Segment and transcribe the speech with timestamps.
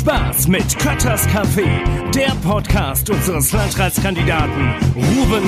[0.00, 1.66] Spaß mit Kötters Café,
[2.14, 5.42] der Podcast unseres Landratskandidaten Ruben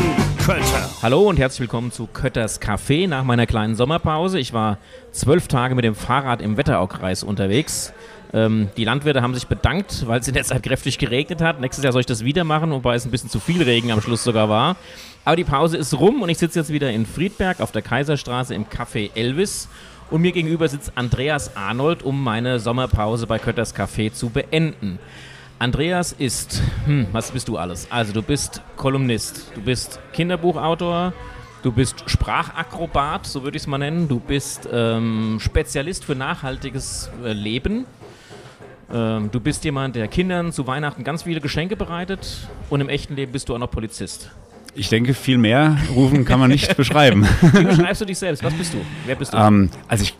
[0.44, 0.90] Kötter.
[1.00, 4.38] Hallo und herzlich willkommen zu Kötters Café nach meiner kleinen Sommerpause.
[4.38, 4.76] Ich war
[5.10, 7.94] zwölf Tage mit dem Fahrrad im Wetteraukreis unterwegs.
[8.34, 11.58] Ähm, die Landwirte haben sich bedankt, weil es in der Zeit kräftig geregnet hat.
[11.58, 14.02] Nächstes Jahr soll ich das wieder machen, wobei es ein bisschen zu viel Regen am
[14.02, 14.76] Schluss sogar war.
[15.24, 18.54] Aber die Pause ist rum und ich sitze jetzt wieder in Friedberg auf der Kaiserstraße
[18.54, 19.70] im Café Elvis
[20.12, 24.98] und mir gegenüber sitzt Andreas Arnold, um meine Sommerpause bei Kötters Café zu beenden.
[25.58, 27.90] Andreas ist, hm, was bist du alles?
[27.90, 31.14] Also du bist Kolumnist, du bist Kinderbuchautor,
[31.62, 37.10] du bist Sprachakrobat, so würde ich es mal nennen, du bist ähm, Spezialist für nachhaltiges
[37.24, 37.86] äh, Leben.
[38.92, 43.16] Ähm, du bist jemand, der Kindern zu Weihnachten ganz viele Geschenke bereitet und im echten
[43.16, 44.30] Leben bist du auch noch Polizist.
[44.74, 47.26] Ich denke, viel mehr rufen kann man nicht beschreiben.
[47.40, 48.42] Wie beschreibst du dich selbst?
[48.42, 48.78] Was bist du?
[49.04, 49.36] Wer bist du?
[49.36, 50.16] Ähm, also ich,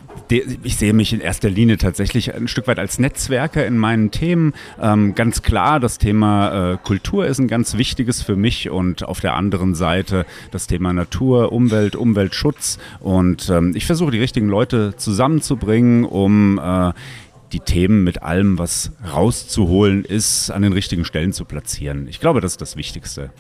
[0.63, 4.53] ich, sehe mich in erster Linie tatsächlich ein Stück weit als Netzwerker in meinen Themen.
[4.81, 9.21] Ähm, ganz klar, das Thema äh, Kultur ist ein ganz wichtiges für mich und auf
[9.21, 12.79] der anderen Seite das Thema Natur, Umwelt, Umweltschutz.
[13.01, 16.93] Und ähm, ich versuche die richtigen Leute zusammenzubringen, um äh,
[17.53, 22.07] die Themen mit allem, was rauszuholen ist, an den richtigen Stellen zu platzieren.
[22.09, 23.31] Ich glaube, das ist das Wichtigste.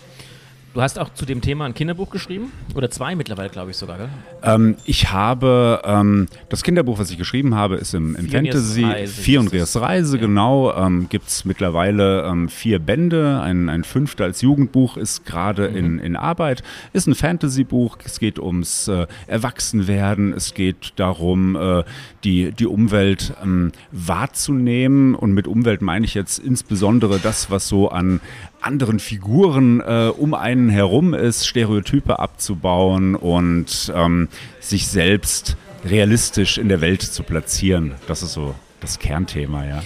[0.75, 2.51] Du hast auch zu dem Thema ein Kinderbuch geschrieben?
[2.75, 4.09] Oder zwei mittlerweile, glaube ich sogar, gell?
[4.43, 8.87] Ähm, ich habe, ähm, das Kinderbuch, was ich geschrieben habe, ist im, im Fantasy.
[9.07, 10.23] Fionriers Reise, ja.
[10.23, 10.73] genau.
[10.75, 13.41] Ähm, Gibt es mittlerweile ähm, vier Bände.
[13.43, 15.77] Ein, ein fünfter als Jugendbuch ist gerade mhm.
[15.77, 16.63] in, in Arbeit.
[16.95, 17.99] Ist ein Fantasy-Buch.
[18.05, 20.33] Es geht ums äh, Erwachsenwerden.
[20.33, 21.85] Es geht darum, äh,
[22.25, 25.15] die, die Umwelt ähm, wahrzunehmen.
[25.17, 28.23] Und mit Umwelt meine ich jetzt insbesondere das, was so an,
[28.63, 34.29] anderen Figuren äh, um einen herum ist, Stereotype abzubauen und ähm,
[34.61, 37.95] sich selbst realistisch in der Welt zu platzieren.
[38.07, 39.83] Das ist so das Kernthema, ja.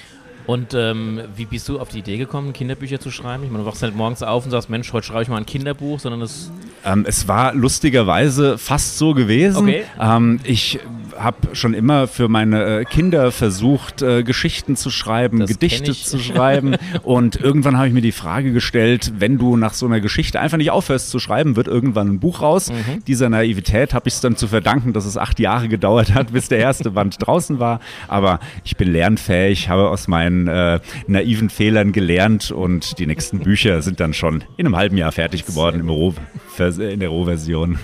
[0.47, 3.43] Und ähm, wie bist du auf die Idee gekommen, Kinderbücher zu schreiben?
[3.43, 5.47] Ich meine, du wachst halt morgens auf und sagst, Mensch, heute schreibe ich mal ein
[5.47, 6.53] Kinderbuch, sondern es...
[6.85, 9.69] Ähm, es war lustigerweise fast so gewesen.
[9.69, 9.83] Okay.
[10.01, 10.79] Ähm, ich
[11.19, 16.19] habe schon immer für meine äh, Kinder versucht, äh, Geschichten zu schreiben, das Gedichte zu
[16.19, 16.77] schreiben.
[17.03, 20.59] und irgendwann habe ich mir die Frage gestellt, wenn du nach so einer Geschichte einfach
[20.59, 22.71] nicht aufhörst zu schreiben, wird irgendwann ein Buch raus.
[22.71, 23.05] Mhm.
[23.07, 26.49] Dieser Naivität habe ich es dann zu verdanken, dass es acht Jahre gedauert hat, bis
[26.49, 27.81] der erste Band draußen war.
[28.09, 33.83] Aber ich bin lernfähig, habe aus meinen äh, naiven Fehlern gelernt und die nächsten Bücher
[33.83, 36.15] sind dann schon in einem halben Jahr fertig geworden im Roh,
[36.59, 37.79] in der Rohversion.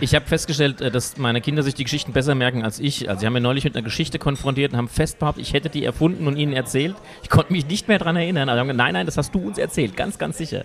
[0.00, 3.08] Ich habe festgestellt, äh, dass meine Kinder sich die Geschichten besser merken als ich.
[3.08, 5.68] Also sie haben mir neulich mit einer Geschichte konfrontiert und haben fest behauptet, ich hätte
[5.68, 6.96] die erfunden und ihnen erzählt.
[7.22, 8.48] Ich konnte mich nicht mehr daran erinnern.
[8.48, 10.64] Also haben gesagt, nein, nein, das hast du uns erzählt, ganz, ganz sicher.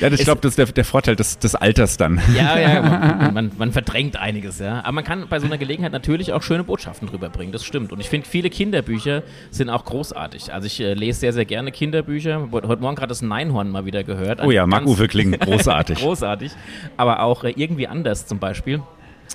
[0.00, 2.20] Ja, ich glaube, das ist der, der Vorteil des, des, Alters dann.
[2.34, 4.80] Ja, ja, man, man, man, verdrängt einiges, ja.
[4.80, 7.92] Aber man kann bei so einer Gelegenheit natürlich auch schöne Botschaften drüber bringen, das stimmt.
[7.92, 10.52] Und ich finde, viele Kinderbücher sind auch großartig.
[10.52, 12.48] Also ich äh, lese sehr, sehr gerne Kinderbücher.
[12.50, 14.42] Heute Morgen gerade das Neinhorn mal wieder gehört.
[14.42, 15.98] Oh ja, Marc-Uwe Kling, großartig.
[16.00, 16.52] großartig.
[16.96, 18.82] Aber auch äh, irgendwie anders zum Beispiel.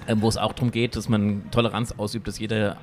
[0.07, 2.77] Ähm, wo es auch darum geht, dass man Toleranz ausübt, dass jeder,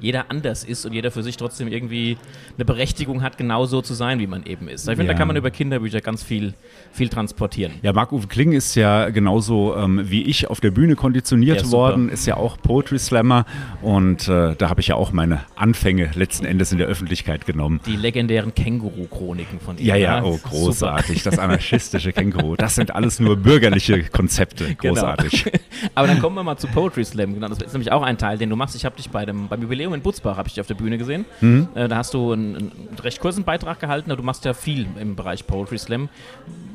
[0.00, 2.16] jeder anders ist und jeder für sich trotzdem irgendwie
[2.56, 4.82] eine Berechtigung hat, genauso zu sein, wie man eben ist.
[4.88, 5.12] Ich finde, ja.
[5.12, 6.54] da kann man über Kinderbücher ganz viel,
[6.92, 7.72] viel transportieren.
[7.82, 12.08] Ja, Marc-Uwe Kling ist ja genauso ähm, wie ich auf der Bühne konditioniert ja, worden,
[12.08, 13.44] ist ja auch Poetry Slammer
[13.82, 17.80] und äh, da habe ich ja auch meine Anfänge letzten Endes in der Öffentlichkeit genommen.
[17.86, 19.86] Die legendären Känguru-Chroniken von ihm.
[19.86, 21.22] Ja, ja, oh, großartig.
[21.22, 21.30] Super.
[21.36, 22.56] Das anarchistische Känguru.
[22.56, 24.76] Das sind alles nur bürgerliche Konzepte.
[24.76, 24.94] Genau.
[24.94, 25.44] Großartig.
[25.44, 25.58] Genau.
[25.94, 27.34] Aber dann kommen wir mal zu Poetry Slam.
[27.34, 28.74] Genau, das ist nämlich auch ein Teil, den du machst.
[28.76, 30.98] Ich habe dich bei dem, beim Jubiläum in Butzbach habe ich dich auf der Bühne
[30.98, 31.24] gesehen.
[31.40, 31.68] Mhm.
[31.74, 35.16] Äh, da hast du einen, einen, recht kurzen Beitrag gehalten, du machst ja viel im
[35.16, 36.08] Bereich Poetry Slam.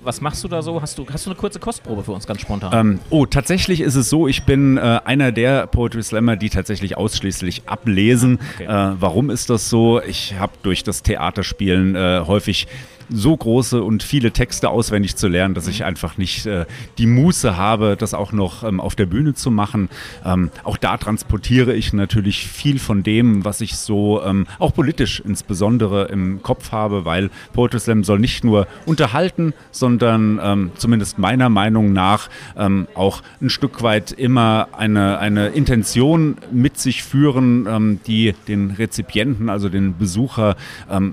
[0.03, 0.81] Was machst du da so?
[0.81, 2.71] Hast du, hast du eine kurze Kostprobe für uns ganz spontan?
[2.73, 6.97] Ähm, oh, tatsächlich ist es so, ich bin äh, einer der Poetry Slammer, die tatsächlich
[6.97, 8.39] ausschließlich ablesen.
[8.55, 8.65] Okay.
[8.65, 10.01] Äh, warum ist das so?
[10.01, 12.67] Ich habe durch das Theaterspielen äh, häufig
[13.09, 15.85] so große und viele Texte auswendig zu lernen, dass ich mhm.
[15.85, 16.65] einfach nicht äh,
[16.97, 19.89] die Muße habe, das auch noch ähm, auf der Bühne zu machen.
[20.25, 25.21] Ähm, auch da transportiere ich natürlich viel von dem, was ich so ähm, auch politisch
[25.25, 31.49] insbesondere im Kopf habe, weil Poetry Slam soll nicht nur unterhalten, sondern ähm, zumindest meiner
[31.49, 37.99] Meinung nach ähm, auch ein Stück weit immer eine, eine Intention mit sich führen, ähm,
[38.07, 40.55] die den Rezipienten, also den Besucher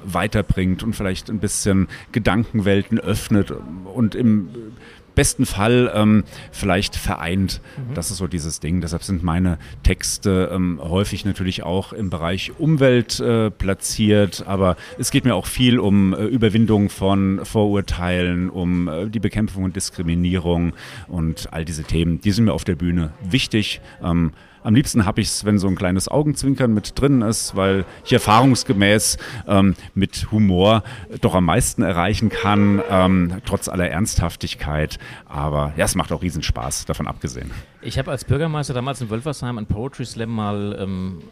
[0.05, 3.53] weiterbringt und vielleicht ein bisschen Gedankenwelten öffnet
[3.85, 4.49] und im
[5.15, 7.61] besten Fall ähm, vielleicht vereint.
[7.77, 7.95] Mhm.
[7.95, 8.81] Das ist so dieses Ding.
[8.81, 15.11] Deshalb sind meine Texte ähm, häufig natürlich auch im Bereich Umwelt äh, platziert, aber es
[15.11, 20.73] geht mir auch viel um äh, Überwindung von Vorurteilen, um äh, die Bekämpfung und Diskriminierung
[21.09, 22.21] und all diese Themen.
[22.21, 23.81] Die sind mir auf der Bühne wichtig.
[24.03, 27.85] Ähm, am liebsten habe ich es, wenn so ein kleines Augenzwinkern mit drin ist, weil
[28.05, 29.19] ich erfahrungsgemäß
[29.49, 30.83] ähm, mit Humor
[31.21, 34.99] doch am meisten erreichen kann, ähm, trotz aller Ernsthaftigkeit.
[35.27, 37.51] Aber ja, es macht auch riesen Spaß, davon abgesehen.
[37.83, 41.23] Ich habe als Bürgermeister damals in Wölfersheim einen Poetry Slam mal ähm,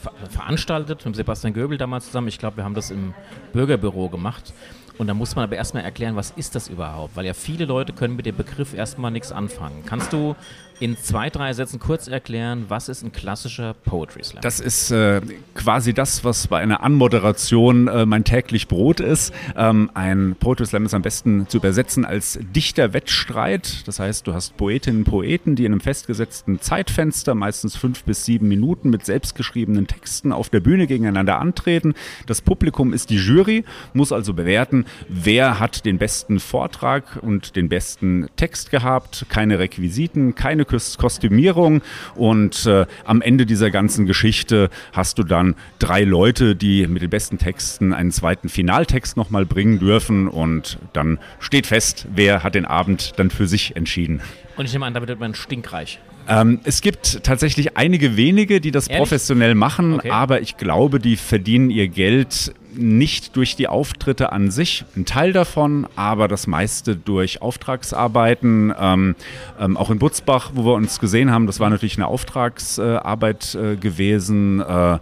[0.00, 2.28] ver veranstaltet mit Sebastian Göbel damals zusammen.
[2.28, 3.14] Ich glaube, wir haben das im
[3.52, 4.52] Bürgerbüro gemacht.
[4.98, 7.16] Und da muss man aber erstmal erklären, was ist das überhaupt?
[7.16, 9.84] Weil ja viele Leute können mit dem Begriff erstmal nichts anfangen.
[9.86, 10.34] Kannst du
[10.80, 14.42] in zwei, drei Sätzen kurz erklären, was ist ein klassischer Poetry Slam?
[14.42, 15.20] Das ist äh,
[15.54, 19.32] quasi das, was bei einer Anmoderation äh, mein täglich Brot ist.
[19.56, 23.86] Ähm, ein Poetry Slam ist am besten zu übersetzen als Dichterwettstreit.
[23.86, 28.24] Das heißt, du hast Poetinnen und Poeten, die in einem festgesetzten Zeitfenster, meistens fünf bis
[28.24, 31.94] sieben Minuten, mit selbstgeschriebenen Texten auf der Bühne gegeneinander antreten.
[32.26, 37.68] Das Publikum ist die Jury, muss also bewerten, wer hat den besten Vortrag und den
[37.68, 39.26] besten Text gehabt.
[39.28, 41.82] Keine Requisiten, keine Kostümierung
[42.14, 47.10] und äh, am Ende dieser ganzen Geschichte hast du dann drei Leute, die mit den
[47.10, 52.64] besten Texten einen zweiten Finaltext nochmal bringen dürfen und dann steht fest, wer hat den
[52.64, 54.20] Abend dann für sich entschieden.
[54.56, 55.98] Und ich nehme an, damit wird man stinkreich.
[56.28, 58.98] Ähm, es gibt tatsächlich einige wenige, die das Ehrlich?
[59.00, 60.10] professionell machen, Okay.
[60.10, 65.32] aber ich glaube, die verdienen ihr Geld nicht durch die Auftritte an sich, ein Teil
[65.32, 68.72] davon, aber das meiste durch Auftragsarbeiten.
[68.78, 69.14] Ähm,
[69.60, 73.76] ähm, auch in Butzbach, wo wir uns gesehen haben, das war natürlich eine Auftragsarbeit äh,
[73.76, 74.60] gewesen.
[74.60, 74.98] Äh,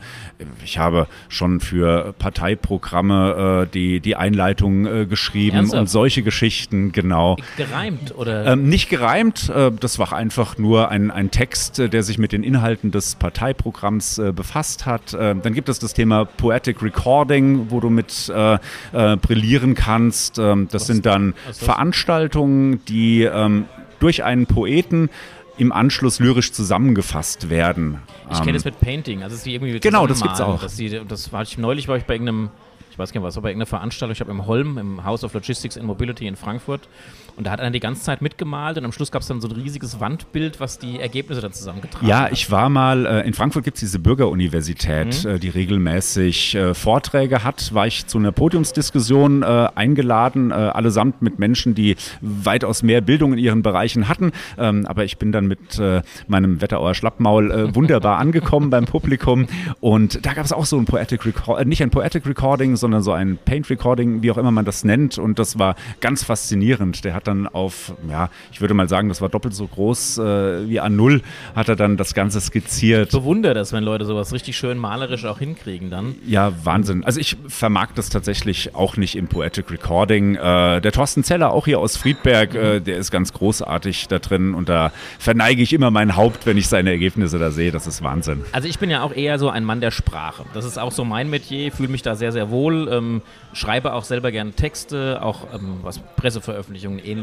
[0.64, 5.80] ich habe schon für Parteiprogramme äh, die, die Einleitung äh, geschrieben Ernsthaft?
[5.80, 7.36] und solche Geschichten, genau.
[7.56, 8.46] Gereimt oder?
[8.46, 12.32] Ähm, nicht gereimt, äh, das war einfach nur ein, ein Text, äh, der sich mit
[12.32, 15.14] den Inhalten des Parteiprogramms äh, befasst hat.
[15.14, 18.58] Äh, dann gibt es das Thema Poetic Recording, wo du mit äh,
[18.92, 20.38] äh, brillieren kannst.
[20.38, 21.66] Ähm, das sind dann was ist das?
[21.66, 23.66] Veranstaltungen, die ähm,
[23.98, 25.10] durch einen Poeten
[25.58, 27.98] im Anschluss lyrisch zusammengefasst werden.
[28.30, 30.60] ich kenne das mit Painting, also dass die irgendwie Genau, das gibt's auch.
[30.60, 32.50] Dass die, das war ich neulich war ich bei irgendeinem
[32.90, 35.22] ich weiß gar nicht was, war bei irgendeiner Veranstaltung, ich habe im Holm, im House
[35.22, 36.88] of Logistics and Mobility in Frankfurt
[37.36, 39.48] und da hat einer die ganze Zeit mitgemalt und am Schluss gab es dann so
[39.48, 42.32] ein riesiges Wandbild, was die Ergebnisse dann zusammengetragen Ja, hat.
[42.32, 45.30] ich war mal, äh, in Frankfurt gibt es diese Bürgeruniversität, Mhm.
[45.30, 47.72] äh, die regelmäßig äh, Vorträge hat.
[47.74, 53.32] War ich zu einer Podiumsdiskussion äh, eingeladen, äh, allesamt mit Menschen, die weitaus mehr Bildung
[53.32, 54.32] in ihren Bereichen hatten.
[54.58, 59.46] Ähm, aber ich bin dann mit äh, meinem Wetterauer Schlappmaul wunderbar angekommen beim Publikum.
[59.80, 63.12] Und da gab es auch so ein Poetic Recording, nicht ein Poetic Recording, sondern so
[63.12, 65.18] ein Paint Recording, wie auch immer man das nennt.
[65.18, 67.04] Und das war ganz faszinierend.
[67.04, 70.68] Der hat dann auf, ja, ich würde mal sagen, das war doppelt so groß äh,
[70.68, 71.22] wie A0,
[71.54, 73.10] hat er dann das Ganze skizziert.
[73.10, 76.14] bewundere das, wenn Leute sowas richtig schön malerisch auch hinkriegen dann.
[76.26, 77.04] Ja, Wahnsinn.
[77.04, 80.36] Also ich vermag das tatsächlich auch nicht im Poetic Recording.
[80.36, 84.54] Äh, der Thorsten Zeller, auch hier aus Friedberg, äh, der ist ganz großartig da drin
[84.54, 87.72] und da verneige ich immer mein Haupt, wenn ich seine Ergebnisse da sehe.
[87.72, 88.44] Das ist Wahnsinn.
[88.52, 90.44] Also ich bin ja auch eher so ein Mann der Sprache.
[90.54, 94.04] Das ist auch so mein Metier, fühle mich da sehr, sehr wohl, ähm, schreibe auch
[94.04, 97.15] selber gerne Texte, auch ähm, was Presseveröffentlichungen, ähnliches.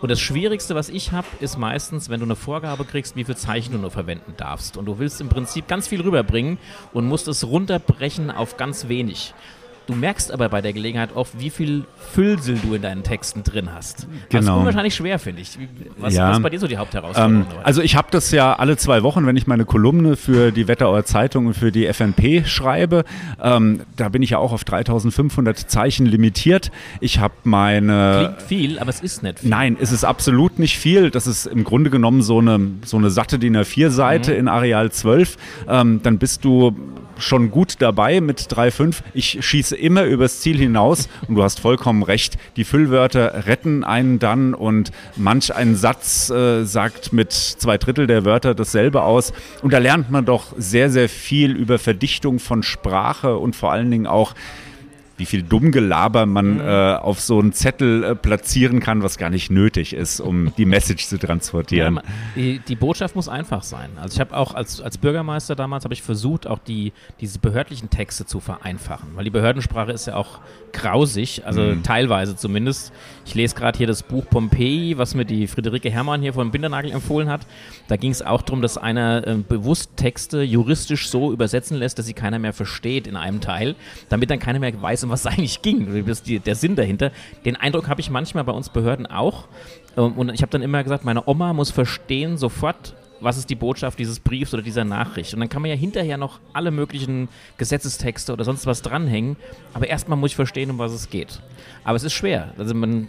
[0.00, 3.36] Und das Schwierigste, was ich habe, ist meistens, wenn du eine Vorgabe kriegst, wie viel
[3.36, 4.76] Zeichen du nur verwenden darfst.
[4.76, 6.58] Und du willst im Prinzip ganz viel rüberbringen
[6.92, 9.34] und musst es runterbrechen auf ganz wenig.
[9.88, 13.70] Du merkst aber bei der Gelegenheit oft, wie viel Füllsel du in deinen Texten drin
[13.74, 14.00] hast.
[14.28, 14.60] Das ist Genau.
[14.60, 15.58] unwahrscheinlich schwer, finde ich.
[15.96, 16.28] Was, Ja.
[16.28, 17.36] was ist bei dir so die Hauptherausforderung?
[17.40, 20.68] Ähm, also ich habe das ja alle zwei Wochen, wenn ich meine Kolumne für die
[20.68, 23.04] Wetterauer Zeitung und für die FNP schreibe.
[23.42, 26.70] Ähm, da bin ich ja auch auf 3500 Zeichen limitiert.
[27.00, 28.34] Ich habe meine...
[28.36, 29.48] Klingt viel, aber es ist nicht viel.
[29.48, 31.10] Nein, es ist absolut nicht viel.
[31.10, 35.38] Das ist im Grunde genommen so eine, so eine satte DIN A4-Seite in Areal 12.
[35.66, 36.76] Ähm, dann bist du
[37.18, 38.96] schon gut dabei mit 3,5.
[39.14, 42.38] Ich schieße immer übers Ziel hinaus und du hast vollkommen recht.
[42.56, 48.24] Die Füllwörter retten einen dann und manch ein Satz äh, sagt mit zwei Drittel der
[48.24, 49.32] Wörter dasselbe aus.
[49.62, 53.90] Und da lernt man doch sehr, sehr viel über Verdichtung von Sprache und vor allen
[53.90, 54.34] Dingen auch
[55.18, 59.50] wie viel Dummgelaber man äh, auf so einen Zettel äh, platzieren kann, was gar nicht
[59.50, 61.94] nötig ist, um die Message zu Ja, transportieren.
[61.94, 62.02] ma-
[62.36, 63.90] die, die Botschaft muss einfach sein.
[64.00, 67.90] Also ich habe auch als, als Bürgermeister damals habe ich versucht, auch die diese behördlichen
[67.90, 70.38] Texte zu vereinfachen, weil die Behördensprache ist ja auch
[70.72, 71.82] grausig, also Mhm.
[71.82, 72.92] teilweise zumindest.
[73.26, 76.92] Ich lese gerade hier das Buch Pompeji, was mir die Friederike Herrmann hier von Bindernagel
[76.92, 77.46] empfohlen hat.
[77.88, 82.06] Da ging es auch darum, dass einer äh, bewusst Texte juristisch so übersetzen lässt, dass
[82.06, 83.74] sie keiner mehr versteht in einem Teil,
[84.08, 87.10] damit dann keiner mehr weiß, um was es eigentlich ging, die, der Sinn dahinter.
[87.44, 89.48] Den Eindruck habe ich manchmal bei uns Behörden auch.
[89.96, 93.56] Ähm, Und ich habe dann immer gesagt, meine Oma muss verstehen sofort, was ist die
[93.56, 95.34] Botschaft dieses Briefs oder dieser Nachricht.
[95.34, 99.36] Und dann kann man ja hinterher noch alle möglichen Gesetzestexte oder sonst was dranhängen.
[99.74, 101.40] Aber erstmal muss ich verstehen, um was es geht.
[101.82, 102.52] Aber es ist schwer.
[102.58, 103.08] Also man,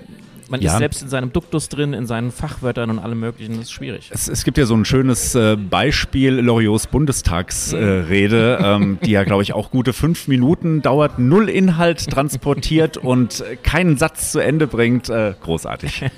[0.49, 0.71] Man Ja.
[0.73, 4.09] ist selbst in seinem Duktus drin, in seinen Fachwörtern und allem möglichen, das ist schwierig.
[4.11, 9.23] Es, es gibt ja so ein schönes äh, Beispiel, Loriots Bundestagsrede, äh, ähm, die ja,
[9.23, 14.67] glaube ich, auch gute fünf Minuten dauert, null Inhalt transportiert und keinen Satz zu Ende
[14.67, 15.09] bringt.
[15.09, 16.05] Äh, großartig.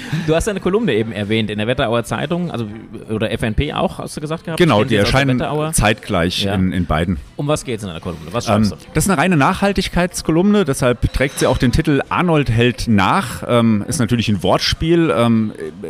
[0.26, 2.66] Du hast eine Kolumne eben erwähnt in der Wetterauer Zeitung, also
[3.10, 4.58] oder FNP auch, hast du gesagt gehabt?
[4.58, 6.54] Genau, die erscheinen zeitgleich Ja.
[6.54, 7.18] in, in beiden.
[7.36, 8.26] Um was geht es in einer Kolumne?
[8.32, 8.76] Was Ähm, schreibst du?
[8.94, 13.42] das ist eine reine Nachhaltigkeitskolumne, deshalb trägt sie auch den Titel Arnold hält nach.
[13.46, 15.86] Ähm, ist natürlich ein Wortspiel, ähm, äh,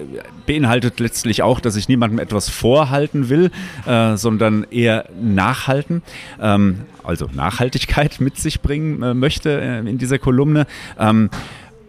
[0.47, 3.51] beinhaltet letztlich auch, dass ich niemandem etwas vorhalten will,
[3.87, 6.03] äh, sondern eher nachhalten.
[6.41, 10.67] Ähm, also Nachhaltigkeit mit sich bringen äh, möchte äh, in dieser Kolumne.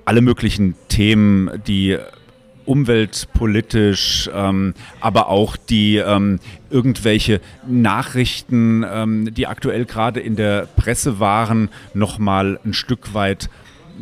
[0.06, 1.98] Alle möglichen Themen, die
[2.66, 11.20] umweltpolitisch, ähm, aber auch die ähm, irgendwelche Nachrichten, ähm, die aktuell gerade in der Presse
[11.20, 13.50] waren, nochmal ein Stück weit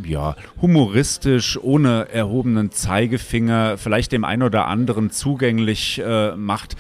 [0.06, 6.78] ja, humoristisch, ohne erhobenen Zeigefinger, vielleicht dem einen oder anderen zugänglich äh, macht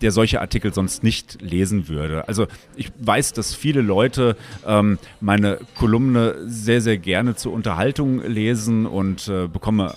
[0.00, 2.26] der solche Artikel sonst nicht lesen würde.
[2.28, 8.86] Also ich weiß, dass viele Leute ähm, meine Kolumne sehr, sehr gerne zur Unterhaltung lesen
[8.86, 9.94] und äh, bekomme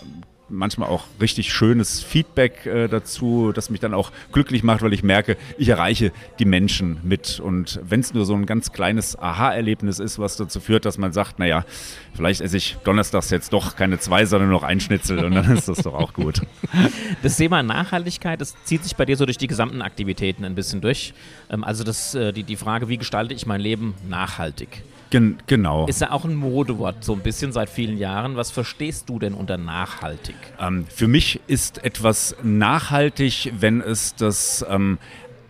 [0.50, 5.04] manchmal auch richtig schönes Feedback äh, dazu, das mich dann auch glücklich macht, weil ich
[5.04, 7.40] merke, ich erreiche die Menschen mit.
[7.40, 11.14] Und wenn es nur so ein ganz kleines Aha-Erlebnis ist, was dazu führt, dass man
[11.14, 11.66] sagt, naja,
[12.14, 15.68] vielleicht esse ich donnerstags jetzt doch keine zwei, sondern noch ein Schnitzel und dann ist
[15.68, 16.42] das doch auch gut.
[17.22, 20.82] Das Thema Nachhaltigkeit, das zieht sich bei dir so durch die gesamten Aktivitäten ein bisschen
[20.82, 21.14] durch.
[21.50, 24.84] Ähm, also das, äh, die, die Frage, wie gestalte ich mein Leben nachhaltig?
[25.14, 25.86] Gen genau.
[25.86, 28.36] Ist ja auch ein Modewort, so ein bisschen seit vielen Jahren.
[28.36, 30.34] Was verstehst du denn unter nachhaltig?
[30.60, 34.98] Ähm, für mich ist etwas nachhaltig, wenn es das ähm,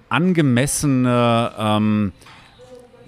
[0.09, 2.11] angemessene ähm,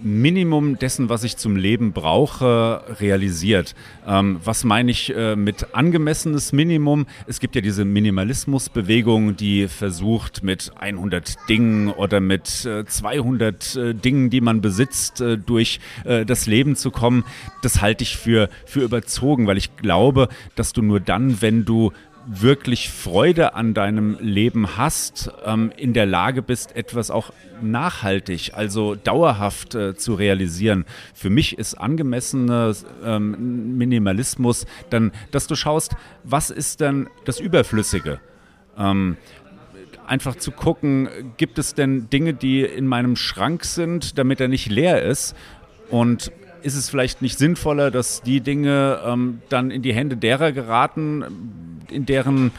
[0.05, 3.73] Minimum dessen, was ich zum Leben brauche, realisiert.
[4.07, 7.07] Ähm, was meine ich äh, mit angemessenes Minimum?
[7.25, 13.93] Es gibt ja diese Minimalismusbewegung, die versucht mit 100 Dingen oder mit äh, 200 äh,
[13.95, 17.23] Dingen, die man besitzt, äh, durch äh, das Leben zu kommen.
[17.63, 21.91] Das halte ich für, für überzogen, weil ich glaube, dass du nur dann, wenn du
[22.27, 28.95] wirklich Freude an deinem Leben hast, ähm, in der Lage bist, etwas auch nachhaltig, also
[28.95, 30.85] dauerhaft äh, zu realisieren.
[31.13, 38.19] Für mich ist angemessener ähm, Minimalismus dann, dass du schaust, was ist denn das Überflüssige?
[38.77, 39.17] Ähm,
[40.07, 44.69] einfach zu gucken, gibt es denn Dinge, die in meinem Schrank sind, damit er nicht
[44.69, 45.35] leer ist?
[45.89, 50.51] Und ist es vielleicht nicht sinnvoller, dass die Dinge ähm, dann in die Hände derer
[50.51, 51.23] geraten,
[51.95, 52.51] in deren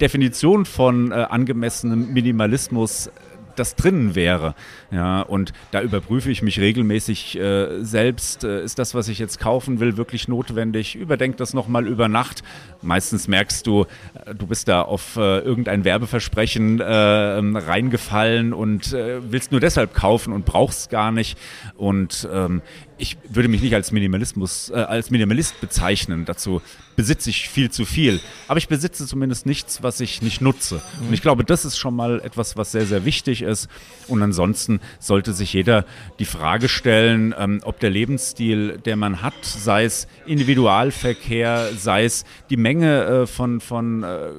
[0.00, 3.10] Definition von äh, angemessenem Minimalismus
[3.58, 4.54] das drinnen wäre.
[4.90, 8.44] Ja, und da überprüfe ich mich regelmäßig äh, selbst.
[8.44, 10.94] Äh, ist das, was ich jetzt kaufen will, wirklich notwendig?
[10.94, 12.42] Überdenk das nochmal über Nacht.
[12.82, 13.86] Meistens merkst du,
[14.24, 19.94] äh, du bist da auf äh, irgendein Werbeversprechen äh, reingefallen und äh, willst nur deshalb
[19.94, 21.38] kaufen und brauchst gar nicht.
[21.76, 22.62] Und ähm,
[22.98, 26.24] ich würde mich nicht als Minimalismus, äh, als Minimalist bezeichnen.
[26.24, 26.60] Dazu
[26.96, 28.20] besitze ich viel zu viel.
[28.48, 30.82] Aber ich besitze zumindest nichts, was ich nicht nutze.
[31.00, 33.68] Und ich glaube, das ist schon mal etwas, was sehr, sehr wichtig ist.
[34.08, 35.84] Und ansonsten sollte sich jeder
[36.18, 42.24] die Frage stellen, ähm, ob der Lebensstil, der man hat, sei es Individualverkehr, sei es
[42.50, 44.30] die Menge äh, von, von äh,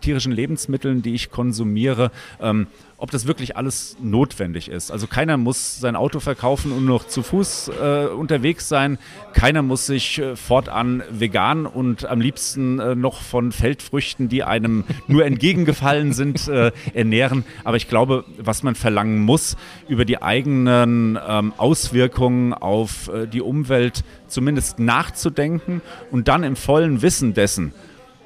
[0.00, 4.90] tierischen Lebensmitteln, die ich konsumiere, ähm, ob das wirklich alles notwendig ist.
[4.90, 8.98] Also keiner muss sein Auto verkaufen und noch zu Fuß äh, unterwegs sein.
[9.32, 14.84] Keiner muss sich äh, fortan vegan und am liebsten äh, noch von Feldfrüchten, die einem
[15.06, 17.44] nur entgegengefallen sind, äh, ernähren.
[17.64, 19.56] Aber ich glaube, was man verlangen muss,
[19.88, 27.02] über die eigenen ähm, Auswirkungen auf äh, die Umwelt zumindest nachzudenken und dann im vollen
[27.02, 27.72] Wissen dessen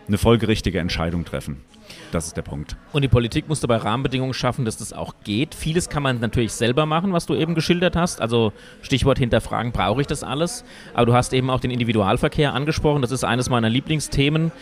[0.07, 1.63] eine folgerichtige Entscheidung treffen.
[2.11, 2.77] Das ist der Punkt.
[2.93, 5.55] Und die Politik muss dabei Rahmenbedingungen schaffen, dass das auch geht.
[5.55, 8.21] Vieles kann man natürlich selber machen, was du eben geschildert hast.
[8.23, 10.65] Also Stichwort hinterfragen, brauche ich das alles?
[10.95, 13.03] Aber du hast eben auch den Individualverkehr angesprochen.
[13.03, 14.53] Das ist eines meiner Lieblingsthemen,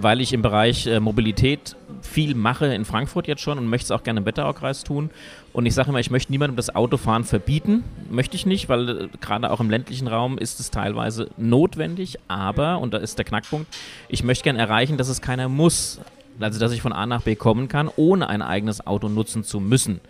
[0.00, 3.90] weil ich im Bereich äh, Mobilität viel mache in Frankfurt jetzt schon und möchte es
[3.90, 5.10] auch gerne im Wetteraukreis tun.
[5.52, 7.84] Und ich sage immer, ich möchte niemandem das Autofahren verbieten.
[8.10, 12.18] Möchte ich nicht, weil äh, gerade auch im ländlichen Raum ist es teilweise notwendig.
[12.26, 13.68] Aber, und da ist der Knackpunkt,
[14.08, 16.00] ich möchte gerne erreichen, dass es keiner muss.
[16.40, 19.60] Also, dass ich von A nach B kommen kann, ohne ein eigenes Auto nutzen zu
[19.60, 20.00] müssen.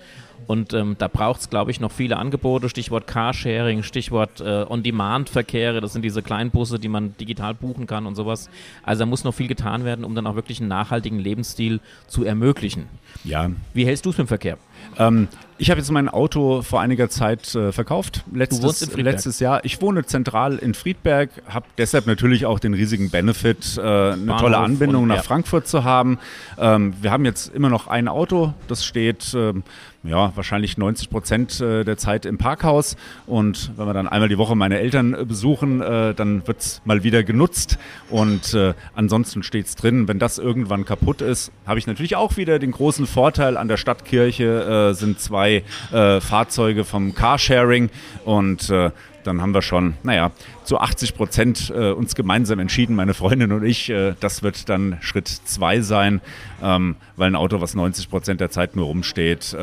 [0.47, 2.69] Und ähm, da braucht es, glaube ich, noch viele Angebote.
[2.69, 5.81] Stichwort Carsharing, Stichwort äh, On-Demand-Verkehre.
[5.81, 8.49] Das sind diese Kleinbusse, die man digital buchen kann und sowas.
[8.85, 12.25] Also da muss noch viel getan werden, um dann auch wirklich einen nachhaltigen Lebensstil zu
[12.25, 12.87] ermöglichen.
[13.25, 14.59] Ja, Wie hältst du es mit dem Verkehr?
[14.99, 15.29] Ähm,
[15.59, 18.25] ich habe jetzt mein Auto vor einiger Zeit äh, verkauft.
[18.33, 19.65] Letztes, letztes Jahr.
[19.65, 24.41] Ich wohne zentral in Friedberg, habe deshalb natürlich auch den riesigen Benefit, äh, eine Bahnhof
[24.41, 25.23] tolle Anbindung und- nach ja.
[25.23, 26.19] Frankfurt zu haben.
[26.59, 29.63] Ähm, wir haben jetzt immer noch ein Auto, das steht ähm,
[30.09, 32.97] ja, wahrscheinlich 90 Prozent äh, der Zeit im Parkhaus.
[33.27, 36.83] Und wenn wir dann einmal die Woche meine Eltern äh, besuchen, äh, dann wird es
[36.85, 37.79] mal wieder genutzt.
[38.11, 40.09] Und äh, ansonsten steht es drin.
[40.09, 43.57] Wenn das irgendwann kaputt ist, habe ich natürlich auch wieder den großen Vorteil.
[43.57, 47.91] An der Stadtkirche äh, sind zwei äh, Fahrzeuge vom Carsharing.
[48.25, 48.91] Und äh,
[49.25, 50.31] dann haben wir schon, naja,
[50.65, 53.91] zu 80 Prozent äh, uns gemeinsam entschieden, meine Freundin und ich.
[53.91, 56.21] Äh, das wird dann Schritt zwei sein,
[56.63, 59.57] ähm, weil ein Auto, was 90 Prozent der Zeit nur rumsteht,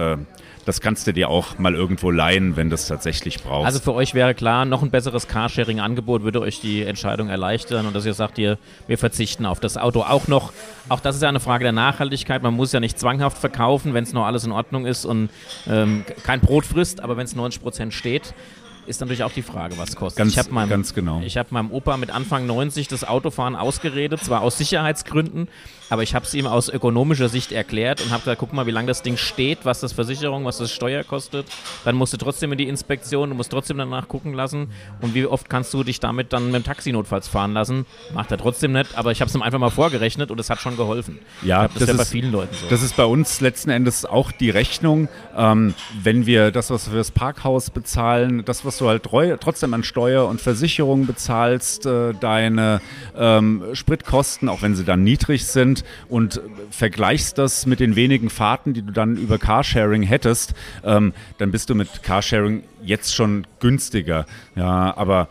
[0.65, 3.65] das kannst du dir auch mal irgendwo leihen, wenn du es tatsächlich brauchst.
[3.65, 7.95] Also für euch wäre klar, noch ein besseres Carsharing-Angebot würde euch die Entscheidung erleichtern und
[7.95, 10.53] dass ihr sagt, ihr, wir verzichten auf das Auto auch noch.
[10.89, 12.41] Auch das ist ja eine Frage der Nachhaltigkeit.
[12.43, 15.29] Man muss ja nicht zwanghaft verkaufen, wenn es noch alles in Ordnung ist und
[15.67, 18.33] ähm, kein Brot frisst, aber wenn es 90 Prozent steht,
[18.85, 20.17] ist natürlich auch die Frage, was kostet.
[20.17, 21.21] Ganz- ich meinem, ganz genau.
[21.23, 25.47] Ich habe meinem Opa mit Anfang 90 das Autofahren ausgeredet, zwar aus Sicherheitsgründen,
[25.93, 28.71] aber ich habe es ihm aus ökonomischer Sicht erklärt und habe gesagt, guck mal, wie
[28.71, 31.45] lange das Ding steht, was das Versicherung, was das Steuer kostet.
[31.85, 34.71] Dann musst du trotzdem in die Inspektion, du musst trotzdem danach gucken lassen
[35.01, 37.85] und wie oft kannst du dich damit dann mit dem Taxi notfalls fahren lassen.
[38.11, 40.59] Macht er trotzdem nicht, aber ich habe es ihm einfach mal vorgerechnet und es hat
[40.59, 41.19] schon geholfen.
[41.43, 42.65] Ja, glaub, das, das ist ja bei vielen Leuten so.
[42.69, 45.09] Das ist bei uns letzten Endes auch die Rechnung.
[45.37, 49.83] Ähm, wenn wir das, was wir fürs Parkhaus bezahlen, das, was du halt trotzdem an
[49.83, 52.81] Steuer und Versicherung bezahlst, äh, deine
[53.15, 58.73] ähm, Spritkosten, auch wenn sie dann niedrig sind, und vergleichst das mit den wenigen Fahrten,
[58.73, 64.25] die du dann über Carsharing hättest, ähm, dann bist du mit Carsharing jetzt schon günstiger.
[64.55, 65.27] Ja, aber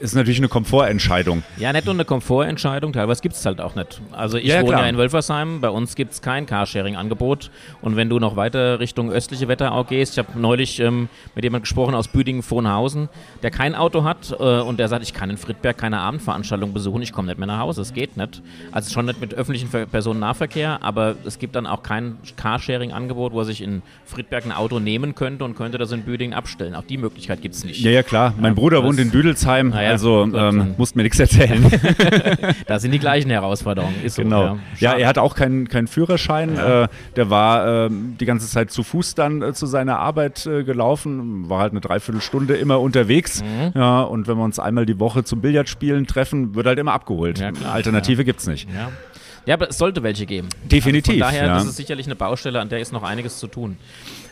[0.00, 1.42] ist natürlich eine Komfortentscheidung.
[1.58, 4.00] Ja, nicht nur eine Komfortentscheidung, teilweise gibt es halt auch nicht.
[4.12, 4.82] Also ich Ja, wohne klar.
[4.82, 7.50] ja in Wölfersheim, bei uns gibt es kein Carsharing-Angebot.
[7.82, 11.62] Und wenn du noch weiter Richtung östliche Wetterau gehst, ich habe neulich ähm, mit jemandem
[11.62, 13.08] gesprochen aus Büdingen-Vohnhausen,
[13.42, 17.02] der kein Auto hat äh, und der sagt, ich kann in Friedberg keine Abendveranstaltung besuchen,
[17.02, 18.42] ich komme nicht mehr nach Hause, es geht nicht.
[18.72, 23.40] Also schon nicht mit öffentlichen Ver Personennahverkehr, aber es gibt dann auch kein Carsharing-Angebot, wo
[23.40, 26.74] er sich in Friedberg ein Auto nehmen könnte und könnte das in Büdingen abstellen.
[26.74, 27.80] Auch die Möglichkeit gibt es nicht.
[27.80, 28.34] Ja, ja, klar.
[28.38, 31.64] Mein Bruder das- wohnt in Büdelsheim, ja, also ähm, musst mir nichts erzählen.
[32.66, 33.94] Da sind die gleichen Herausforderungen.
[34.04, 34.58] Ist so, Genau.
[34.78, 35.02] Ja, Schade.
[35.02, 36.56] er hat auch keinen keinen Führerschein.
[36.56, 40.62] Äh, der war ähm, die ganze Zeit zu Fuß dann äh, zu seiner Arbeit äh,
[40.64, 43.42] gelaufen, war halt eine Dreiviertelstunde immer unterwegs.
[43.42, 43.72] Mhm.
[43.74, 47.38] Ja, und wenn wir uns einmal die Woche zum Billardspielen treffen, wird halt immer abgeholt.
[47.38, 47.72] Ja, klar.
[47.72, 48.68] Alternative gibt's nicht.
[48.72, 48.90] Ja.
[49.46, 50.48] ja, aber es sollte welche geben.
[50.64, 51.54] Definitiv, Also von daher, ja.
[51.54, 53.76] das ist sicherlich eine Baustelle, an der ist noch einiges zu tun.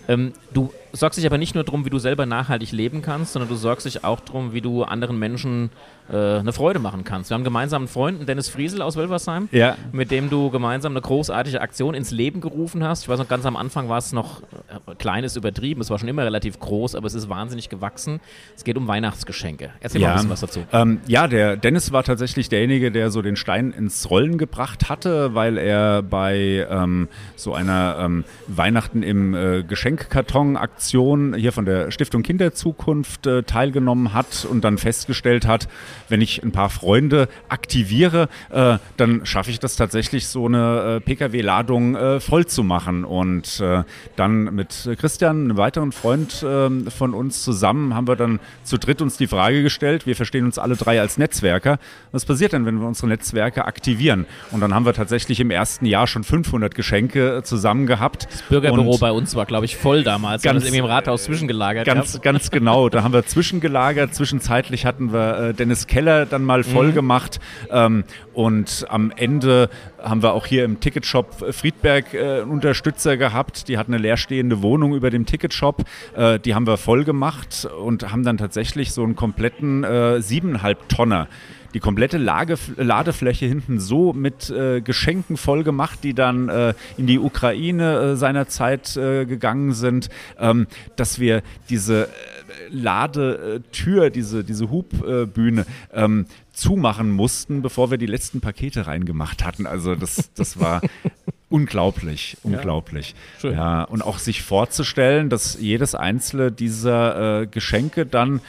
[0.08, 3.48] Ähm, du sorgst dich aber nicht nur darum, wie du selber nachhaltig leben kannst, sondern
[3.48, 5.70] du sorgst dich auch darum, wie du anderen Menschen
[6.10, 7.28] äh, eine Freude machen kannst.
[7.30, 9.76] Wir haben einen gemeinsamen Freund, Dennis Friesel aus Wölversheim, Ja.
[9.92, 13.02] mit dem du gemeinsam eine großartige Aktion ins Leben gerufen hast.
[13.02, 15.98] Ich weiß noch, ganz am Anfang war es noch äh, klein, ist übertrieben, es war
[15.98, 18.20] schon immer relativ groß, aber es ist wahnsinnig gewachsen.
[18.56, 19.70] Es geht um Weihnachtsgeschenke.
[19.80, 20.64] Erzähl mal ein bisschen was dazu.
[20.72, 25.34] Ähm, ja, der Dennis war tatsächlich derjenige, der so den Stein ins Rollen gebracht hatte,
[25.34, 32.22] weil er bei ähm, so einer ähm, Weihnachten im äh, Geschenkkarton-Aktion hier von der Stiftung
[32.22, 35.68] Kinderzukunft äh, teilgenommen hat und dann festgestellt hat,
[36.08, 41.00] wenn ich ein paar Freunde aktiviere, äh, dann schaffe ich das tatsächlich, so eine äh,
[41.00, 43.04] Pkw-Ladung äh, voll zu machen.
[43.04, 43.84] Und äh,
[44.16, 49.02] dann mit Christian, einem weiteren Freund ähm, von uns zusammen, haben wir dann zu dritt
[49.02, 51.78] uns die Frage gestellt, wir verstehen uns alle drei als Netzwerker.
[52.12, 54.26] Was passiert denn, wenn wir unsere Netzwerke aktivieren?
[54.50, 58.28] Und dann haben wir tatsächlich im ersten Jahr schon 500 Geschenke äh, zusammen gehabt.
[58.48, 60.44] Bürgerbüro Und bei uns war, glaube ich, voll damals.
[60.44, 61.86] Haben Ganz- das irgendwie im Rathaus zwischengelagert.
[61.86, 62.24] Ganz, gehabt.
[62.24, 62.88] ganz genau.
[62.88, 64.14] Da haben wir zwischengelagert.
[64.14, 67.40] Zwischenzeitlich hatten wir äh, Dennis Keller dann mal voll gemacht.
[67.70, 68.04] Ähm,
[68.34, 69.68] und am Ende
[70.02, 73.68] haben wir auch hier im Ticketshop Friedberg äh, einen Unterstützer gehabt.
[73.68, 75.84] Die hat eine leerstehende Wohnung über dem Ticketshop.
[76.16, 80.88] Äh, die haben wir voll gemacht und haben dann tatsächlich so einen kompletten äh, siebeneinhalb
[80.88, 81.28] Tonner
[81.74, 87.06] die komplette Lage, Ladefläche hinten so mit äh, Geschenken voll gemacht, die dann äh, in
[87.06, 92.08] die Ukraine äh, seinerzeit äh, gegangen sind, ähm, dass wir diese äh,
[92.70, 99.66] Ladetür, diese, diese Hubbühne ähm, zumachen mussten, bevor wir die letzten Pakete reingemacht hatten.
[99.66, 100.80] Also das, das war
[101.48, 103.14] unglaublich, unglaublich.
[103.40, 103.52] Schön.
[103.52, 108.40] Ja, und auch sich vorzustellen, dass jedes einzelne dieser äh, Geschenke dann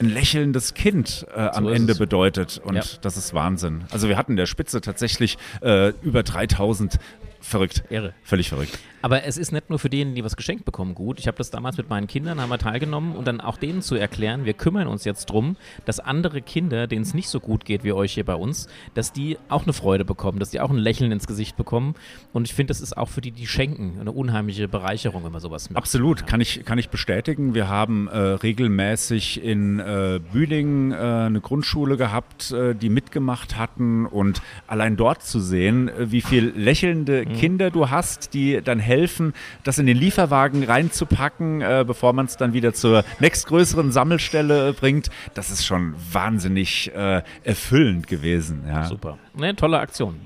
[0.00, 1.98] ein lächelndes Kind äh, am So Ende es.
[1.98, 2.60] bedeutet.
[2.64, 2.82] Und Ja.
[3.02, 3.84] das ist Wahnsinn.
[3.90, 6.98] Also wir hatten der Spitze tatsächlich äh, über 3000
[7.40, 7.84] verrückt.
[7.90, 8.14] Irre.
[8.22, 8.78] Völlig verrückt.
[9.00, 11.20] Aber es ist nicht nur für diejenigen, die was geschenkt bekommen, gut.
[11.20, 13.94] Ich habe das damals mit meinen Kindern, haben wir teilgenommen und dann auch denen zu
[13.94, 17.84] erklären, wir kümmern uns jetzt drum, dass andere Kinder, denen es nicht so gut geht
[17.84, 20.78] wie euch hier bei uns, dass die auch eine Freude bekommen, dass die auch ein
[20.78, 21.94] Lächeln ins Gesicht bekommen.
[22.32, 25.40] Und ich finde, das ist auch für die, die schenken, eine unheimliche Bereicherung, wenn man
[25.40, 25.76] sowas macht.
[25.76, 27.54] Absolut, kann, ich, kann ich bestätigen.
[27.54, 34.06] Wir haben äh, regelmäßig in äh, Büdingen äh, eine Grundschule gehabt, äh, die mitgemacht hatten
[34.06, 37.27] und allein dort zu sehen, äh, wie viel lächelnde.
[37.34, 39.32] Kinder du hast, die dann helfen,
[39.64, 45.10] das in den Lieferwagen reinzupacken, äh, bevor man es dann wieder zur nächstgrößeren Sammelstelle bringt.
[45.34, 48.64] Das ist schon wahnsinnig äh, erfüllend gewesen.
[48.66, 48.84] Ja.
[48.84, 49.18] Super.
[49.36, 50.16] Ne, tolle Aktion.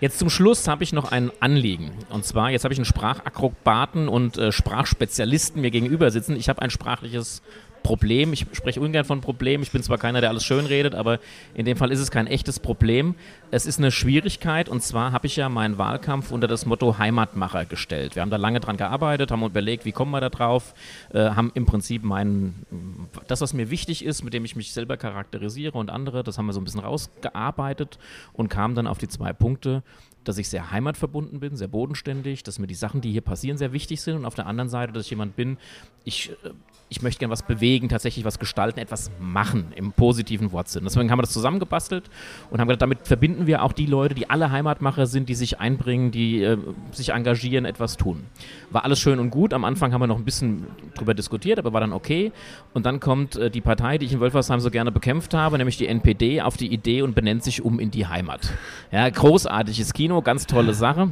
[0.00, 1.90] Jetzt zum Schluss habe ich noch ein Anliegen.
[2.10, 6.36] Und zwar, jetzt habe ich einen Sprachakrobaten und äh, Sprachspezialisten mir gegenüber sitzen.
[6.36, 7.42] Ich habe ein sprachliches
[7.86, 8.32] Problem.
[8.32, 9.62] Ich spreche ungern von Problem.
[9.62, 11.20] Ich bin zwar keiner, der alles schön redet, aber
[11.54, 13.14] in dem Fall ist es kein echtes Problem.
[13.52, 17.64] Es ist eine Schwierigkeit und zwar habe ich ja meinen Wahlkampf unter das Motto Heimatmacher
[17.64, 18.16] gestellt.
[18.16, 20.74] Wir haben da lange dran gearbeitet, haben überlegt, wie kommen wir da drauf,
[21.14, 22.66] äh, haben im Prinzip mein,
[23.28, 26.46] das, was mir wichtig ist, mit dem ich mich selber charakterisiere und andere, das haben
[26.46, 28.00] wir so ein bisschen rausgearbeitet
[28.32, 29.84] und kamen dann auf die zwei Punkte
[30.28, 33.72] dass ich sehr heimatverbunden bin, sehr bodenständig, dass mir die Sachen, die hier passieren, sehr
[33.72, 35.56] wichtig sind und auf der anderen Seite, dass ich jemand bin,
[36.04, 36.50] ich, äh,
[36.88, 40.84] ich möchte gerne was bewegen, tatsächlich was gestalten, etwas machen im positiven Wortsinn.
[40.84, 42.08] Deswegen haben wir das zusammengebastelt
[42.50, 45.58] und haben gedacht, damit verbinden wir auch die Leute, die alle Heimatmacher sind, die sich
[45.58, 46.56] einbringen, die äh,
[46.92, 48.24] sich engagieren, etwas tun.
[48.70, 49.52] War alles schön und gut.
[49.52, 52.30] Am Anfang haben wir noch ein bisschen drüber diskutiert, aber war dann okay.
[52.72, 55.76] Und dann kommt äh, die Partei, die ich in Wölfersheim so gerne bekämpft habe, nämlich
[55.76, 58.52] die NPD, auf die Idee und benennt sich um in die Heimat.
[58.92, 61.10] Ja, großartiges Kino Kino, ganz tolle Sache.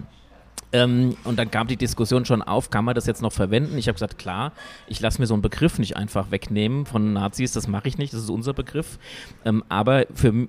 [0.75, 3.79] Ähm, und dann kam die Diskussion schon auf, kann man das jetzt noch verwenden?
[3.79, 4.53] Ich habe gesagt, klar,
[4.89, 8.13] ich lasse mir so einen Begriff nicht einfach wegnehmen von Nazis, das mache ich nicht,
[8.13, 8.99] das ist unser Begriff.
[9.45, 10.49] Ähm, aber für,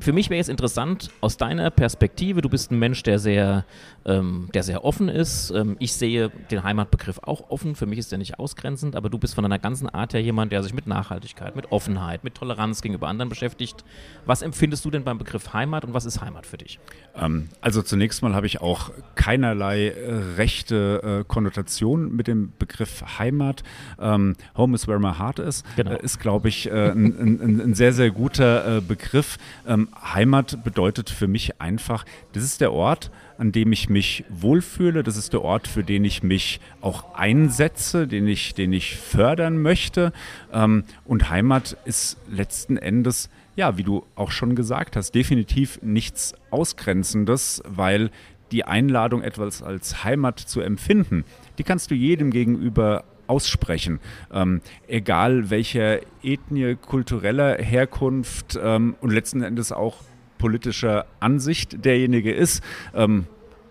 [0.00, 3.64] für mich wäre es interessant, aus deiner Perspektive, du bist ein Mensch, der sehr,
[4.04, 5.50] ähm, der sehr offen ist.
[5.50, 9.16] Ähm, ich sehe den Heimatbegriff auch offen, für mich ist der nicht ausgrenzend, aber du
[9.16, 12.82] bist von deiner ganzen Art her jemand, der sich mit Nachhaltigkeit, mit Offenheit, mit Toleranz
[12.82, 13.82] gegenüber anderen beschäftigt.
[14.26, 16.78] Was empfindest du denn beim Begriff Heimat und was ist Heimat für dich?
[17.16, 22.52] Ähm, also zunächst mal habe ich auch keiner keinerlei äh, rechte äh, Konnotation mit dem
[22.58, 23.64] Begriff Heimat.
[24.00, 25.92] Ähm, Home is where my heart is, genau.
[25.92, 29.38] äh, ist, glaube ich, äh, ein, ein, ein, sehr, sehr guter äh, Begriff.
[29.66, 35.02] Ähm, Heimat bedeutet für mich einfach, das ist der Ort, an dem ich mich wohlfühle.
[35.02, 39.60] Das ist der Ort, für den ich mich auch einsetze, den ich, den ich fördern
[39.60, 40.12] möchte.
[40.52, 46.34] Ähm, und Heimat ist letzten Endes ja, wie du auch schon gesagt hast, definitiv nichts
[46.50, 48.10] Ausgrenzendes, weil
[48.52, 51.24] die Einladung, etwas als Heimat zu empfinden,
[51.58, 54.00] die kannst du jedem gegenüber aussprechen.
[54.32, 59.96] Ähm, egal welcher Ethnie, kultureller Herkunft ähm, und letzten Endes auch
[60.38, 62.62] politischer Ansicht derjenige ist.
[62.94, 63.26] Ähm,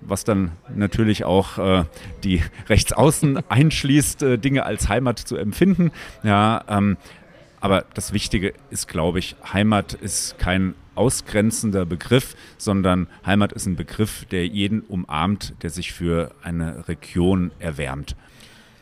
[0.06, 1.86] was dann natürlich auch äh,
[2.24, 5.92] die Rechtsaußen einschließt, äh, Dinge als Heimat zu empfinden.
[6.24, 6.98] Ja, ähm,
[7.62, 13.76] aber das Wichtige ist, glaube ich, Heimat ist kein ausgrenzender Begriff, sondern Heimat ist ein
[13.76, 18.16] Begriff, der jeden umarmt, der sich für eine Region erwärmt.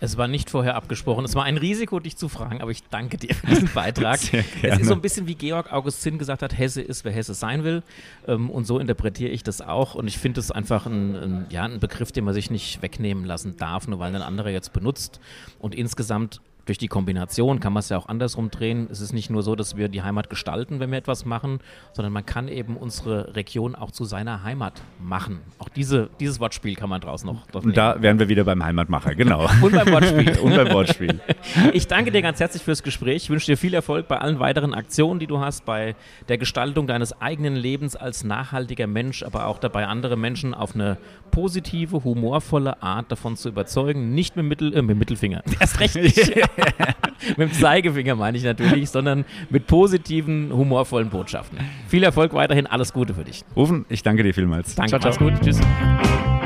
[0.03, 1.23] Es war nicht vorher abgesprochen.
[1.25, 4.19] Es war ein Risiko, dich zu fragen, aber ich danke dir für diesen Beitrag.
[4.63, 7.35] Es ist so ein bisschen wie Georg August Zinn gesagt hat, Hesse ist, wer Hesse
[7.35, 7.83] sein will.
[8.27, 9.93] Ähm, und so interpretiere ich das auch.
[9.93, 13.25] Und ich finde es einfach ein, ein, ja, ein Begriff, den man sich nicht wegnehmen
[13.25, 15.19] lassen darf, nur weil ein anderer jetzt benutzt.
[15.59, 18.87] Und insgesamt durch die Kombination kann man es ja auch andersrum drehen.
[18.91, 21.59] Es ist nicht nur so, dass wir die Heimat gestalten, wenn wir etwas machen,
[21.93, 25.39] sondern man kann eben unsere Region auch zu seiner Heimat machen.
[25.57, 27.47] Auch diese, dieses Wortspiel kann man draus noch.
[27.53, 29.49] Und da wären wir wieder beim Heimatmacher, genau.
[29.61, 30.37] Und beim Wortspiel.
[30.41, 31.19] Und beim Wortspiel.
[31.73, 33.23] Ich danke dir ganz herzlich fürs Gespräch.
[33.23, 35.95] Ich wünsche dir viel Erfolg bei allen weiteren Aktionen, die du hast, bei
[36.27, 40.97] der Gestaltung deines eigenen Lebens als nachhaltiger Mensch, aber auch dabei, andere Menschen auf eine
[41.31, 44.13] positive, humorvolle Art davon zu überzeugen.
[44.13, 45.43] Nicht mit, Mittel, äh, mit Mittelfinger.
[45.59, 46.31] Erst recht nicht.
[47.37, 51.59] mit dem Zeigefinger meine ich natürlich, sondern mit positiven, humorvollen Botschaften.
[51.87, 53.43] Viel Erfolg weiterhin, alles Gute für dich.
[53.55, 54.75] Rufen, ich danke dir vielmals.
[54.75, 55.29] Danke, ciao, ciao.
[55.29, 55.59] gut, tschüss.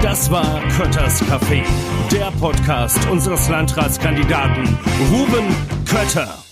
[0.02, 1.64] Das war Kötters Café,
[2.12, 4.78] der Podcast unseres Landratskandidaten
[5.12, 6.45] Ruben Kötter.